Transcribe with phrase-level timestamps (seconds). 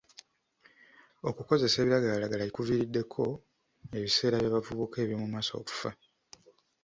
[1.29, 3.23] Okukozesa ebiragala kuviiriddeko
[3.97, 5.89] ebiseera by'abavubuka eby'omu maaso okufa.